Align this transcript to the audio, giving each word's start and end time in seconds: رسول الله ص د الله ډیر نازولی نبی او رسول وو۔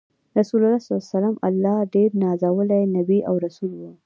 رسول 0.39 0.61
الله 0.65 0.79
ص 1.09 1.11
د 1.23 1.25
الله 1.47 1.77
ډیر 1.95 2.09
نازولی 2.23 2.83
نبی 2.97 3.19
او 3.29 3.35
رسول 3.45 3.71
وو۔ 3.77 3.91